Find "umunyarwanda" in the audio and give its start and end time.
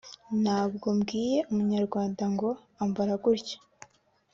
1.51-2.23